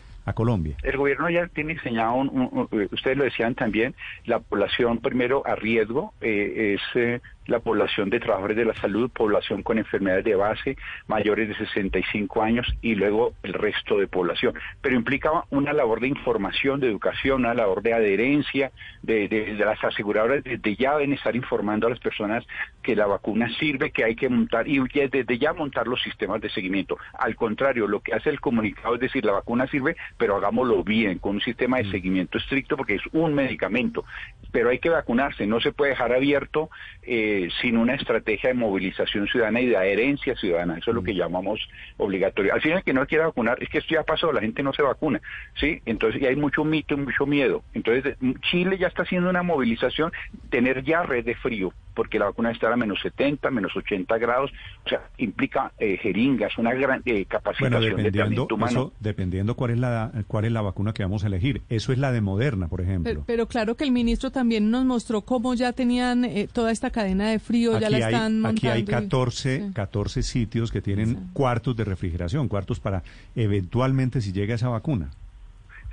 El 0.83 0.97
gobierno 0.97 1.31
ya 1.31 1.47
tiene 1.47 1.75
diseñado, 1.75 2.15
un, 2.15 2.69
eh, 2.73 2.89
ustedes 2.91 3.17
lo 3.17 3.25
decían 3.25 3.55
también, 3.55 3.95
la 4.25 4.41
población 4.41 4.99
primero 4.99 5.43
a 5.47 5.55
riesgo 5.55 6.15
eh, 6.21 6.75
es 6.75 6.81
eh, 6.97 7.21
la 7.47 7.61
población 7.61 8.11
de 8.11 8.21
trabajadores 8.21 8.57
de 8.57 8.65
la 8.65 8.75
salud, 8.75 9.11
población 9.11 9.63
con 9.63 9.79
enfermedades 9.79 10.25
de 10.25 10.35
base, 10.35 10.77
mayores 11.07 11.49
de 11.49 11.57
65 11.57 12.43
años 12.43 12.67
y 12.83 12.95
luego 12.95 13.35
el 13.43 13.53
resto 13.53 13.99
de 13.99 14.09
población. 14.09 14.55
Pero 14.81 14.97
implica 14.97 15.45
una 15.51 15.73
labor 15.73 16.01
de 16.01 16.09
información, 16.09 16.81
de 16.81 16.89
educación, 16.89 17.41
una 17.41 17.55
labor 17.55 17.83
de 17.83 17.95
adherencia 17.95 18.73
de, 19.03 19.29
de, 19.29 19.55
las 19.55 19.83
aseguradoras. 19.83 20.43
Desde 20.43 20.77
ya 20.77 20.95
deben 20.95 21.13
estar 21.13 21.37
informando 21.37 21.87
a 21.87 21.91
las 21.91 22.01
personas 22.01 22.45
que 22.83 22.97
la 22.97 23.07
vacuna 23.07 23.49
sirve, 23.59 23.91
que 23.91 24.05
hay 24.05 24.17
que 24.17 24.29
montar 24.29 24.67
y 24.69 24.81
desde 24.81 25.39
ya 25.39 25.53
montar 25.53 25.87
los 25.87 26.03
sistemas 26.03 26.41
de 26.41 26.51
seguimiento. 26.51 26.99
Al 27.19 27.37
contrario, 27.37 27.87
lo 27.87 28.01
que 28.01 28.15
hace 28.15 28.31
el 28.31 28.41
comunicado 28.41 28.95
es 28.95 29.01
decir, 29.01 29.25
la 29.25 29.33
vacuna 29.33 29.67
sirve, 29.67 29.97
pero 30.19 30.37
hagámoslo 30.37 30.83
bien, 30.83 31.19
con 31.19 31.37
un 31.37 31.41
sistema 31.41 31.79
de 31.79 31.85
mm. 31.85 31.91
seguimiento 31.91 32.39
estricto, 32.39 32.77
porque 32.77 32.95
es 32.95 33.03
un 33.13 33.35
medicamento. 33.35 34.05
Pero 34.53 34.71
hay 34.71 34.79
que 34.79 34.89
vacunarse, 34.89 35.47
no 35.47 35.61
se 35.61 35.73
puede 35.73 35.91
dejar 35.91 36.13
abierto 36.13 36.71
eh, 37.03 37.49
sin 37.61 37.77
una 37.77 37.95
estrategia 37.95 38.49
de 38.49 38.55
movilización 38.55 39.27
ciudadana 39.27 39.61
y 39.61 39.67
de 39.67 39.77
adherencia 39.77 40.35
ciudadana. 40.37 40.79
Eso 40.79 40.91
es 40.91 40.95
lo 40.95 41.03
que 41.03 41.13
mm. 41.13 41.17
llamamos 41.17 41.69
obligatorio. 41.97 42.55
Al 42.55 42.61
final, 42.61 42.83
que 42.83 42.93
no 42.93 43.07
quiera 43.07 43.27
vacunar, 43.27 43.63
es 43.63 43.69
que 43.69 43.79
esto 43.79 43.95
ya 43.95 44.03
pasó, 44.03 44.33
la 44.33 44.41
gente 44.41 44.63
no 44.63 44.73
se 44.73 44.83
vacuna. 44.83 45.21
¿sí? 45.55 45.81
Entonces, 45.87 46.23
y 46.23 46.27
hay 46.27 46.37
mucho 46.37 46.65
mito 46.65 46.95
y 46.95 46.99
mucho 46.99 47.27
miedo. 47.27 47.63
Entonces, 47.75 48.17
Chile 48.51 48.79
ya 48.79 48.89
está 48.89 49.03
haciendo 49.03 49.31
una 49.31 49.43
movilización, 49.43 50.13
tener 50.51 50.83
ya 50.83 51.03
red 51.03 51.25
de 51.25 51.35
frío 51.35 51.73
porque 51.97 52.19
la 52.19 52.27
vacuna 52.27 52.53
está 52.53 52.73
a 52.73 52.77
menos 52.77 53.01
70, 53.01 53.51
menos 53.51 53.75
80 53.75 54.19
grados, 54.19 54.53
o 54.85 54.89
sea, 54.89 55.01
implica 55.17 55.73
eh, 55.79 55.97
jeringas, 55.97 56.57
una 56.59 56.75
gran 56.75 57.03
eh, 57.07 57.25
capacitación 57.25 57.97
de 57.97 58.13
talento 58.13 58.55
humano. 58.55 58.93
dependiendo 59.01 59.57
cuál 59.57 59.71
es 59.71 59.79
la 59.79 60.13
cuál 60.29 60.45
es 60.45 60.53
la 60.53 60.61
vacuna 60.61 60.93
que 60.93 61.03
vamos 61.03 61.25
a 61.25 61.29
elegir. 61.29 61.63
Eso 61.71 61.93
es 61.93 61.99
la 61.99 62.13
de 62.13 62.21
Moderna, 62.21 62.69
por 62.69 62.83
ejemplo. 62.83 63.25
Pero, 63.27 63.47
claro 63.49 63.77
que 63.77 63.85
el 63.85 63.93
ministro 63.93 64.31
también 64.31 64.71
nos 64.71 64.85
mostró 64.85 65.23
cómo 65.23 65.55
ya 65.55 65.73
tenían 65.73 66.25
eh, 66.25 66.49
toda 66.53 66.71
esta 66.71 66.91
cadena 66.91 67.31
de 67.31 67.39
frío, 67.39 67.79
ya 67.79 67.89
la 67.89 67.99
están 67.99 68.41
montando. 68.41 68.59
Aquí 68.59 68.69
hay 68.69 68.85
14, 68.85 69.71
14 69.73 70.23
sitios 70.23 70.71
que 70.71 70.83
tienen 70.83 71.31
cuartos 71.33 71.75
de 71.77 71.85
refrigeración, 71.85 72.49
cuartos 72.49 72.79
para 72.79 73.03
eventualmente 73.35 74.21
si 74.21 74.33
llega 74.33 74.55
esa 74.55 74.69
vacuna. 74.69 75.11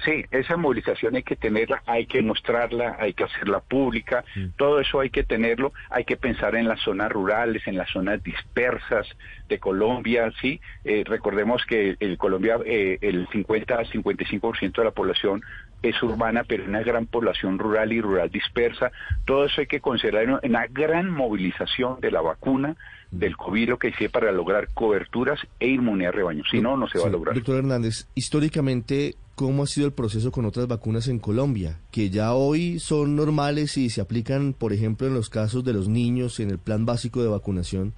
Sí, 0.04 0.26
esa 0.32 0.58
movilización 0.58 1.16
hay 1.16 1.24
que 1.24 1.38
tenerla, 1.38 1.82
hay 1.86 2.06
que 2.06 2.22
mostrarla, 2.22 2.98
hay 3.00 3.14
que 3.14 3.24
hacerla 3.24 3.62
pública, 3.62 4.26
todo 4.58 4.82
eso 4.82 5.00
hay 5.00 5.10
que 5.10 5.24
tenerlo, 5.24 5.72
hay 5.90 6.04
que 6.04 6.18
pensar 6.18 6.56
en 6.56 6.68
las 6.68 6.82
zonas 6.82 7.10
rurales, 7.10 7.66
en 7.68 7.78
las 7.78 7.90
zonas 7.90 8.22
dispersas 8.22 9.08
de 9.48 9.60
Colombia, 9.60 10.32
sí, 10.42 10.60
eh, 10.84 11.04
recordemos 11.06 11.66
que 11.66 11.96
en 12.00 12.16
Colombia 12.18 12.58
eh, 12.66 12.98
el 13.02 13.28
50-55% 13.30 14.76
de 14.76 14.84
la 14.84 14.92
población 14.92 15.42
es 15.82 16.02
urbana, 16.04 16.44
pero 16.44 16.66
una 16.66 16.82
gran 16.82 17.06
población 17.06 17.58
rural 17.58 17.94
y 17.94 18.02
rural 18.02 18.30
dispersa, 18.30 18.92
todo 19.26 19.46
eso 19.46 19.62
hay 19.62 19.68
que 19.68 19.82
considerar 19.82 20.24
en 20.24 20.40
una 20.50 20.68
gran 20.68 21.10
movilización 21.12 22.02
de 22.02 22.12
la 22.12 22.22
vacuna, 22.22 22.76
del 23.14 23.38
COVID 23.38 23.78
que 23.80 23.90
hice 23.90 24.10
para 24.10 24.32
lograr 24.32 24.70
coberturas 24.74 25.40
e 25.60 25.70
inmunidad 25.70 26.10
de 26.10 26.18
rebaño. 26.18 26.44
Si 26.50 26.60
no, 26.60 26.76
no 26.76 26.88
se 26.88 27.00
va 27.00 27.08
a 27.08 27.10
lograr. 27.10 27.36
Doctor 27.36 27.58
Hernández, 27.58 28.08
históricamente, 28.16 29.16
¿cómo 29.36 29.64
ha 29.64 29.68
sido 29.68 29.86
el 29.88 29.94
proceso 29.94 30.32
con 30.32 30.46
otras 30.46 30.68
vacunas 30.68 31.08
en 31.08 31.20
Colombia? 31.20 31.80
Que 31.92 32.10
ya 32.10 32.34
hoy 32.34 32.80
son 32.80 33.16
normales 33.16 33.78
y 33.78 33.90
se 33.90 34.02
aplican, 34.02 34.54
por 34.54 34.74
ejemplo, 34.74 35.08
en 35.08 35.14
los 35.14 35.30
casos 35.30 35.64
de 35.64 35.74
los 35.74 35.88
niños 35.88 36.40
en 36.40 36.50
el 36.50 36.58
plan 36.58 36.86
básico 36.86 37.22
de 37.22 37.30
vacunación. 37.30 37.94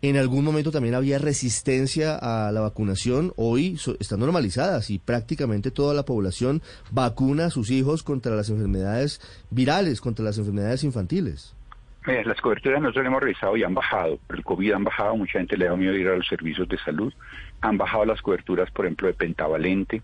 En 0.00 0.16
algún 0.16 0.44
momento 0.44 0.72
también 0.72 0.96
había 0.96 1.18
resistencia 1.18 2.16
a 2.16 2.50
la 2.50 2.60
vacunación, 2.60 3.32
hoy 3.36 3.78
están 4.00 4.18
normalizadas 4.18 4.90
y 4.90 4.98
prácticamente 4.98 5.70
toda 5.70 5.94
la 5.94 6.04
población 6.04 6.60
vacuna 6.90 7.46
a 7.46 7.50
sus 7.50 7.70
hijos 7.70 8.02
contra 8.02 8.34
las 8.34 8.48
enfermedades 8.48 9.20
virales, 9.50 10.00
contra 10.00 10.24
las 10.24 10.38
enfermedades 10.38 10.82
infantiles. 10.82 11.54
Mira, 12.04 12.24
las 12.24 12.40
coberturas 12.40 12.80
nosotros 12.80 13.06
hemos 13.06 13.22
revisado 13.22 13.56
y 13.56 13.62
han 13.62 13.74
bajado. 13.74 14.18
El 14.28 14.42
COVID 14.42 14.72
han 14.72 14.84
bajado, 14.84 15.16
mucha 15.16 15.38
gente 15.38 15.56
le 15.56 15.66
da 15.66 15.76
miedo 15.76 15.94
ir 15.94 16.08
a 16.08 16.16
los 16.16 16.26
servicios 16.26 16.68
de 16.68 16.76
salud. 16.78 17.14
Han 17.60 17.78
bajado 17.78 18.04
las 18.04 18.20
coberturas, 18.20 18.70
por 18.72 18.86
ejemplo, 18.86 19.06
de 19.06 19.14
pentavalente, 19.14 20.02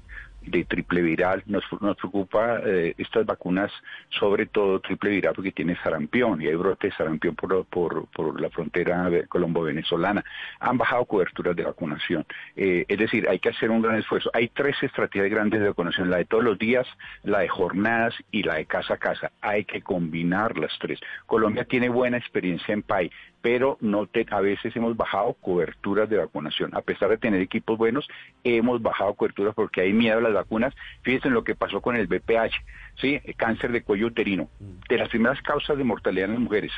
de 0.50 0.64
triple 0.64 1.02
viral. 1.02 1.43
Nos, 1.47 1.64
nos 1.81 1.97
preocupa 1.97 2.61
eh, 2.64 2.95
estas 2.99 3.26
vacunas, 3.26 3.71
sobre 4.11 4.47
todo 4.47 4.81
triple 4.81 5.11
viral, 5.11 5.35
porque 5.35 5.52
tiene 5.52 5.76
sarampión 5.83 6.40
y 6.43 6.47
hay 6.47 6.55
brotes 6.55 6.90
de 6.90 6.97
sarampión 6.97 7.35
por, 7.35 7.64
por, 7.67 8.07
por 8.09 8.40
la 8.40 8.50
frontera 8.50 9.09
colombo-venezolana. 9.28 10.25
Han 10.61 10.78
bajado 10.78 11.05
coberturas 11.05 11.57
de 11.57 11.64
vacunación. 11.64 12.25
Eh, 12.57 12.85
es 12.88 12.99
decir, 12.99 13.28
hay 13.28 13.38
que 13.38 13.50
hacer 13.50 13.71
un 13.71 13.83
gran 13.83 13.97
esfuerzo. 13.97 14.31
Hay 14.33 14.49
tres 14.49 14.76
estrategias 14.83 15.31
grandes 15.31 15.61
de 15.61 15.69
vacunación, 15.69 16.11
la 16.11 16.19
de 16.19 16.25
todos 16.25 16.45
los 16.45 16.59
días, 16.59 16.87
la 17.23 17.40
de 17.40 17.49
jornadas 17.49 18.14
y 18.31 18.43
la 18.43 18.55
de 18.55 18.67
casa 18.67 18.95
a 18.95 18.97
casa. 18.99 19.33
Hay 19.40 19.64
que 19.64 19.83
combinar 19.83 20.59
las 20.59 20.76
tres. 20.78 21.00
Colombia 21.26 21.64
tiene 21.64 21.88
buena 21.88 22.17
experiencia 22.17 22.73
en 22.73 22.83
PAI, 22.83 23.11
pero 23.40 23.78
no 23.80 24.07
te, 24.07 24.26
a 24.30 24.40
veces 24.40 24.75
hemos 24.76 24.97
bajado 24.97 25.35
coberturas 25.35 26.09
de 26.09 26.16
vacunación. 26.16 26.75
A 26.75 26.83
pesar 26.83 27.11
de 27.11 27.18
tener 27.18 27.40
equipos 27.40 27.78
buenos, 27.78 28.09
hemos 28.45 28.83
bajado 28.83 29.14
coberturas 29.14 29.54
porque 29.54 29.83
hay 29.83 29.92
miedo 29.92 30.18
a 30.18 30.23
las 30.23 30.35
vacunas. 30.35 30.75
Fíjense 31.02 31.28
en 31.28 31.35
lo 31.35 31.45
que 31.45 31.54
pasó 31.54 31.80
con 31.80 31.97
el 31.97 32.07
BPH, 32.07 32.54
¿sí? 33.00 33.21
cáncer 33.37 33.73
de 33.73 33.83
cuello 33.83 34.09
uterino, 34.09 34.49
de 34.88 34.99
las 34.99 35.09
primeras 35.09 35.40
causas 35.42 35.78
de 35.78 35.85
mortalidad 35.85 36.26
en 36.26 36.35
las 36.35 36.42
mujeres. 36.42 36.73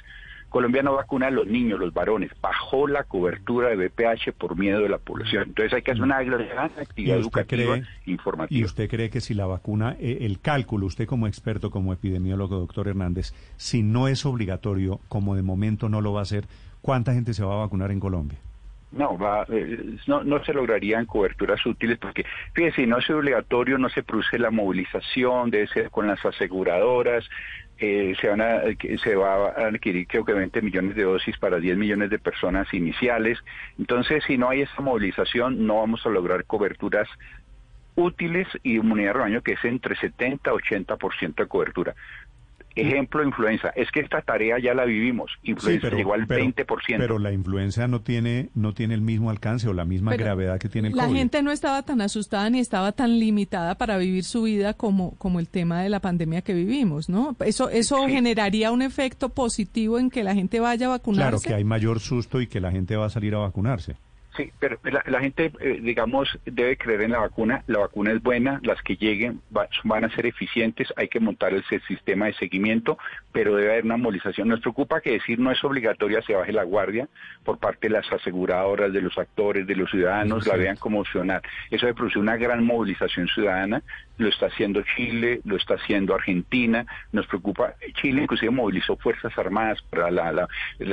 Colombia 0.51 0.83
no 0.83 0.95
vacuna 0.95 1.29
a 1.29 1.31
los 1.31 1.47
niños, 1.47 1.79
los 1.79 1.95
varones, 1.95 2.31
bajó 2.43 2.87
la 2.87 3.05
cobertura 3.05 3.69
de 3.71 3.77
BPH 3.77 4.33
por 4.37 4.59
miedo 4.59 4.81
de 4.81 4.89
la 4.89 4.99
población. 4.99 5.45
Entonces 5.49 5.73
hay 5.73 5.83
que 5.83 5.93
hacer 5.93 6.03
una 6.03 6.23
gran 6.23 6.71
actividad 6.79 7.19
educativa 7.19 7.79
informativa. 8.05 8.61
¿Y 8.61 8.65
usted 8.65 8.91
cree 8.91 9.11
que 9.11 9.21
si 9.21 9.33
la 9.33 9.47
vacuna, 9.47 9.97
eh, 9.99 10.19
el 10.23 10.41
cálculo, 10.41 10.87
usted 10.87 11.07
como 11.07 11.27
experto, 11.27 11.71
como 11.71 11.93
epidemiólogo, 11.93 12.59
doctor 12.59 12.89
Hernández, 12.89 13.33
si 13.57 13.83
no 13.83 14.09
es 14.09 14.27
obligatorio, 14.27 15.01
como 15.09 15.37
de 15.37 15.43
momento 15.43 15.89
no 15.89 16.01
lo 16.01 16.13
va 16.13 16.23
a 16.23 16.27
ser, 16.27 16.45
¿cuánta 16.83 17.15
gente 17.15 17.33
se 17.33 17.45
va 17.45 17.55
a 17.55 17.59
vacunar 17.59 17.91
en 17.93 18.01
Colombia? 18.01 18.39
No, 18.93 19.17
va, 19.17 19.47
eh, 19.49 19.99
no, 20.09 20.25
no 20.25 20.43
se 20.45 20.53
lograrían 20.53 21.07
coberturas 21.07 21.65
útiles 21.65 21.97
porque, 21.99 22.27
fíjese, 22.55 22.83
si 22.83 22.87
no 22.89 22.99
es 22.99 23.09
obligatorio, 23.09 23.79
no 23.79 23.89
se 23.89 24.03
produce 24.03 24.37
la 24.37 24.51
movilización, 24.51 25.51
debe 25.51 25.69
ser 25.69 25.91
con 25.91 26.09
las 26.09 26.25
aseguradoras, 26.25 27.25
eh, 27.81 28.15
se, 28.21 28.29
van 28.29 28.43
a, 28.43 28.61
se 29.03 29.17
va 29.17 29.49
a 29.49 29.69
adquirir 29.69 30.07
creo 30.07 30.25
que 30.25 30.35
20 30.35 30.61
millones 30.61 30.95
de 30.95 31.05
dosis 31.05 31.39
para 31.39 31.59
10 31.59 31.79
millones 31.79 32.11
de 32.11 32.19
personas 32.19 32.73
iniciales. 32.75 33.39
Entonces, 33.79 34.23
si 34.27 34.37
no 34.37 34.51
hay 34.51 34.63
esa 34.63 34.83
movilización, 34.83 35.67
no 35.67 35.77
vamos 35.77 36.05
a 36.05 36.11
lograr 36.11 36.45
coberturas 36.45 37.09
útiles 37.97 38.47
y 38.63 38.77
inmunidad 38.77 39.09
de 39.09 39.13
rebaño 39.15 39.43
que 39.43 39.53
es 39.53 39.65
entre 39.65 39.97
70 39.97 40.51
y 40.51 40.55
80% 40.55 41.35
de 41.35 41.47
cobertura. 41.47 41.95
Ejemplo, 42.77 43.23
influenza. 43.25 43.71
Es 43.71 43.91
que 43.91 44.01
esta 44.01 44.23
tarea 44.23 44.59
ya 44.59 44.75
la 44.75 44.85
vivimos. 44.85 45.33
Influenza 45.43 45.91
llegó 45.91 46.15
al 46.15 46.27
20%. 46.27 46.65
Pero 46.99 47.19
la 47.19 47.33
influenza 47.33 47.89
no 47.89 48.01
tiene, 48.01 48.51
no 48.55 48.73
tiene 48.73 48.95
el 48.95 49.01
mismo 49.01 49.31
alcance 49.31 49.69
o 49.69 49.73
la 49.73 49.85
misma 49.85 50.15
gravedad 50.17 50.59
que 50.59 50.69
tiene 50.69 50.89
el 50.89 50.95
la 50.95 51.05
COVID. 51.05 51.13
La 51.13 51.19
gente 51.19 51.43
no 51.43 51.51
estaba 51.51 51.83
tan 51.83 52.01
asustada 52.01 52.49
ni 52.51 52.61
estaba 52.61 52.93
tan 52.93 53.19
limitada 53.19 53.77
para 53.77 53.99
vivir 53.99 54.25
su 54.25 54.43
vida 54.43 54.75
como, 54.75 55.17
como 55.17 55.41
el 55.41 55.49
tema 55.49 55.83
de 55.83 55.89
la 55.89 56.01
pandemia 56.01 56.43
que 56.43 56.55
vivimos, 56.55 57.09
¿no? 57.09 57.37
Eso, 57.41 57.71
eso 57.71 58.07
generaría 58.07 58.71
un 58.71 58.83
efecto 58.83 59.31
positivo 59.31 59.99
en 59.99 60.11
que 60.11 60.23
la 60.23 60.35
gente 60.35 60.61
vaya 60.61 60.87
a 60.87 60.91
vacunarse. 60.91 61.31
Claro, 61.31 61.41
que 61.41 61.55
hay 61.55 61.65
mayor 61.65 62.01
susto 62.01 62.41
y 62.41 62.47
que 62.47 62.61
la 62.61 62.71
gente 62.71 62.97
va 62.97 63.07
a 63.07 63.11
salir 63.11 63.35
a 63.35 63.39
vacunarse. 63.39 63.97
Sí, 64.37 64.53
pero 64.61 64.79
la, 64.85 65.21
gente, 65.21 65.53
eh, 65.61 65.81
digamos, 65.83 66.39
debe 66.45 66.77
creer 66.77 67.03
en 67.03 67.11
la 67.11 67.19
vacuna. 67.19 67.65
La 67.67 67.81
vacuna 67.81 68.13
es 68.13 68.23
buena, 68.23 68.61
las 68.63 68.81
que 68.83 68.97
lleguen 68.97 69.41
van 69.51 70.05
a 70.05 70.15
ser 70.15 70.27
eficientes, 70.27 70.93
hay 70.97 71.09
que 71.09 71.19
montar 71.19 71.53
el 71.53 71.65
sistema 71.89 72.27
de 72.27 72.35
seguimiento, 72.35 72.97
pero 73.33 73.57
debe 73.57 73.73
haber 73.73 73.85
una 73.85 73.97
movilización. 73.97 74.49
Nos 74.49 74.61
preocupa 74.61 75.01
que 75.01 75.13
decir 75.13 75.41
no 75.41 75.51
es 75.51 75.63
obligatoria 75.65 76.23
se 76.23 76.35
baje 76.35 76.53
la 76.53 76.63
guardia 76.63 77.09
por 77.45 77.59
parte 77.59 77.89
de 77.89 77.95
las 77.95 78.11
aseguradoras, 78.13 78.93
de 78.93 79.03
los 79.03 79.19
actores, 79.19 79.67
de 79.67 79.75
los 79.75 79.91
ciudadanos, 79.91 80.47
la 80.47 80.57
vean 80.57 80.77
como 80.77 81.01
opcional. 81.01 81.43
Eso 81.71 81.87
debe 81.87 81.97
producir 81.97 82.23
una 82.23 82.37
gran 82.37 82.65
movilización 82.65 83.27
ciudadana. 83.27 83.83
Lo 84.21 84.29
está 84.29 84.47
haciendo 84.47 84.83
Chile, 84.83 85.41
lo 85.45 85.57
está 85.57 85.75
haciendo 85.75 86.15
Argentina. 86.15 86.85
Nos 87.11 87.27
preocupa, 87.27 87.75
Chile 87.95 88.23
inclusive 88.23 88.51
movilizó 88.51 88.97
Fuerzas 88.97 89.37
Armadas 89.39 89.81
para 89.89 90.11
la, 90.11 90.47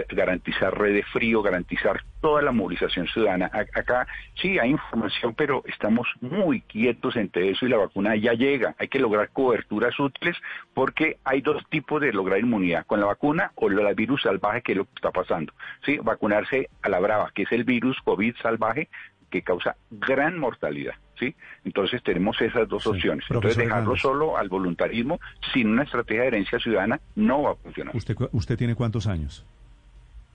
garantizar 0.10 0.78
red 0.78 0.94
de 0.94 1.04
frío, 1.04 1.42
garantizar 1.42 2.04
toda 2.22 2.42
la 2.42 2.52
movilización 2.52 3.08
ciudadana 3.08 3.52
Acá 3.54 4.08
sí 4.42 4.58
hay 4.60 4.72
información, 4.72 5.36
pero 5.36 5.62
estamos 5.66 6.08
muy 6.22 6.62
quietos 6.62 7.18
entre 7.18 7.50
eso 7.50 7.66
y 7.66 7.70
la 7.70 7.78
vacuna 7.78 8.16
ya 8.16 8.32
llega. 8.32 8.76
Hay 8.80 8.88
que 8.88 9.00
lograr 9.00 9.30
coberturas 9.30 10.00
útiles 10.00 10.38
porque 10.74 11.18
hay 11.26 11.42
dos 11.42 11.62
tipos 11.70 12.00
de 12.00 12.14
lograr 12.14 12.40
inmunidad, 12.40 12.86
con 12.86 13.02
la 13.02 13.08
vacuna 13.08 13.52
o 13.56 13.68
el 13.68 13.96
virus 13.96 14.22
salvaje, 14.22 14.62
que 14.62 14.72
es 14.72 14.78
lo 14.78 14.86
que 14.86 14.96
está 14.96 15.12
pasando. 15.12 15.52
Sí, 15.86 15.98
vacunarse 16.02 16.70
a 16.82 16.88
la 16.88 17.00
brava, 17.00 17.32
que 17.36 17.44
es 17.44 17.52
el 17.52 17.66
virus 17.66 17.98
COVID 18.06 18.36
salvaje 18.42 18.88
que 19.30 19.42
causa 19.42 19.76
gran 19.92 20.40
mortalidad. 20.40 20.96
¿Sí? 21.20 21.36
Entonces 21.66 22.02
tenemos 22.04 22.40
esas 22.42 22.68
dos 22.68 22.86
opciones. 22.88 23.26
Entonces 23.30 23.58
dejarlo 23.58 23.96
solo 23.96 24.38
al 24.38 24.50
voluntarismo 24.50 25.20
sin 25.54 25.70
una 25.70 25.84
estrategia 25.84 26.24
de 26.24 26.28
herencia 26.28 26.60
ciudadana 26.60 27.00
no 27.16 27.44
va 27.44 27.52
a 27.52 27.56
funcionar. 27.56 27.96
¿Usted, 27.96 28.16
usted 28.32 28.58
tiene 28.58 28.76
cuántos 28.76 29.08
años? 29.08 29.46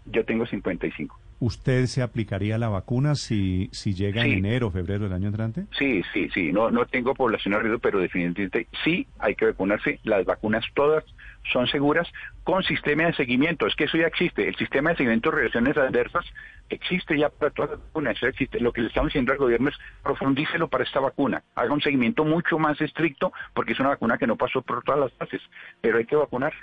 Yo 0.07 0.25
tengo 0.25 0.47
55. 0.47 1.19
¿Usted 1.39 1.87
se 1.87 2.03
aplicaría 2.03 2.59
la 2.59 2.69
vacuna 2.69 3.15
si, 3.15 3.69
si 3.73 3.95
llega 3.95 4.25
en 4.25 4.33
enero 4.33 4.69
o 4.69 4.71
febrero 4.71 5.05
del 5.05 5.13
año 5.13 5.29
entrante? 5.29 5.65
Sí, 5.77 6.03
sí, 6.13 6.29
sí. 6.33 6.53
No, 6.53 6.71
no 6.71 6.87
tengo 6.87 7.15
población 7.15 7.55
a 7.55 7.59
riesgo, 7.59 7.79
pero 7.79 7.99
definitivamente 7.99 8.69
sí 8.85 9.07
hay 9.19 9.35
que 9.35 9.47
vacunarse. 9.47 9.99
Las 10.05 10.25
vacunas 10.25 10.65
todas 10.75 11.05
son 11.51 11.67
seguras 11.67 12.09
con 12.45 12.63
sistema 12.63 13.05
de 13.05 13.15
seguimiento. 13.15 13.67
Es 13.67 13.75
que 13.75 13.85
eso 13.85 13.97
ya 13.97 14.07
existe. 14.07 14.49
El 14.49 14.57
sistema 14.57 14.91
de 14.91 14.97
seguimiento 14.97 15.31
de 15.31 15.37
reacciones 15.37 15.77
adversas 15.77 16.25
existe 16.69 17.19
ya 17.19 17.29
para 17.29 17.51
todas 17.51 17.73
las 17.73 17.81
vacunas. 17.81 18.17
Eso 18.17 18.27
existe. 18.27 18.61
Lo 18.61 18.73
que 18.73 18.83
le 18.83 18.89
estamos 18.89 19.09
diciendo 19.09 19.33
al 19.33 19.39
gobierno 19.39 19.71
es 19.71 19.77
profundícelo 20.03 20.69
para 20.69 20.85
esta 20.85 21.01
vacuna. 21.01 21.43
Haga 21.55 21.73
un 21.73 21.81
seguimiento 21.81 22.25
mucho 22.25 22.59
más 22.59 22.81
estricto 22.81 23.33
porque 23.55 23.73
es 23.73 23.81
una 23.81 23.91
vacuna 23.91 24.19
que 24.19 24.27
no 24.27 24.37
pasó 24.37 24.63
por 24.63 24.83
todas 24.83 25.01
las 25.01 25.13
fases. 25.15 25.41
Pero 25.81 25.99
hay 25.99 26.05
que 26.05 26.17
vacunarse. 26.17 26.61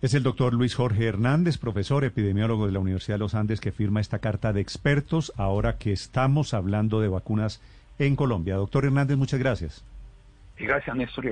Es 0.00 0.14
el 0.14 0.24
doctor 0.24 0.52
Luis 0.52 0.74
Jorge 0.74 1.06
Hernández, 1.06 1.58
profesor 1.58 2.02
epidemiólogo 2.02 2.66
de 2.66 2.72
la 2.72 2.80
Universidad 2.80 3.14
de 3.14 3.20
los 3.20 3.36
Andes, 3.36 3.60
que 3.60 3.70
firma 3.70 4.00
esta 4.00 4.18
carta 4.18 4.52
de 4.52 4.60
expertos 4.60 5.32
ahora 5.36 5.78
que 5.78 5.92
estamos 5.92 6.54
hablando 6.54 7.00
de 7.00 7.06
vacunas 7.06 7.62
en 8.00 8.16
Colombia. 8.16 8.56
Doctor 8.56 8.84
Hernández, 8.84 9.16
muchas 9.16 9.38
gracias. 9.38 9.84
Y 10.58 10.66
gracias, 10.66 10.96
Néstor 10.96 11.24
y 11.24 11.28